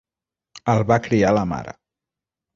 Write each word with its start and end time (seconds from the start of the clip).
El 0.73 0.81
va 0.93 0.97
criar 1.09 1.35
la 1.41 1.45
mare. 1.53 1.77